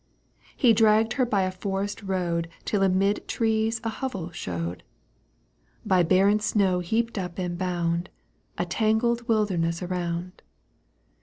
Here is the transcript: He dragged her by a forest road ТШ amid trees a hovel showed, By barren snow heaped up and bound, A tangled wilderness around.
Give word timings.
He 0.57 0.73
dragged 0.73 1.13
her 1.13 1.27
by 1.27 1.43
a 1.43 1.51
forest 1.51 2.01
road 2.01 2.47
ТШ 2.65 2.83
amid 2.87 3.27
trees 3.27 3.79
a 3.83 3.89
hovel 3.89 4.31
showed, 4.31 4.81
By 5.85 6.01
barren 6.01 6.39
snow 6.39 6.79
heaped 6.79 7.19
up 7.19 7.37
and 7.37 7.55
bound, 7.55 8.09
A 8.57 8.65
tangled 8.65 9.27
wilderness 9.27 9.83
around. 9.83 10.41